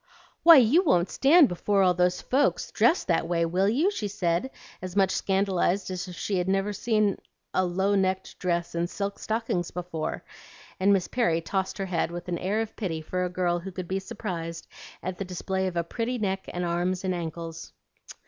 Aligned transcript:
'Why, 0.41 0.55
you 0.57 0.83
won't 0.83 1.11
stand 1.11 1.47
before 1.47 1.83
all 1.83 1.93
those 1.93 2.23
folks 2.23 2.71
dressed 2.71 3.05
that 3.05 3.27
way, 3.27 3.45
will 3.45 3.69
you?' 3.69 3.91
she 3.91 4.07
said, 4.07 4.49
as 4.81 4.95
much 4.95 5.11
scandalized 5.11 5.91
as 5.91 6.07
if 6.07 6.15
she'd 6.15 6.47
never 6.47 6.73
seen 6.73 7.19
a 7.53 7.63
low 7.65 7.93
necked 7.93 8.39
dress 8.39 8.73
and 8.73 8.89
silk 8.89 9.19
stockings 9.19 9.69
before;" 9.69 10.23
and 10.79 10.91
Miss 10.91 11.07
Perry 11.07 11.39
tossed 11.39 11.77
her 11.77 11.85
head 11.85 12.09
with 12.09 12.27
an 12.29 12.39
air 12.39 12.61
of 12.61 12.75
pity 12.75 12.99
for 13.03 13.23
a 13.23 13.29
girl 13.29 13.59
who 13.59 13.71
could 13.71 13.87
be 13.87 13.99
surprised 13.99 14.65
at 15.03 15.19
the 15.19 15.23
display 15.23 15.67
of 15.67 15.77
a 15.77 15.83
pretty 15.83 16.17
neck 16.17 16.45
and 16.47 16.65
arms 16.65 17.03
and 17.03 17.13
ankles. 17.13 17.71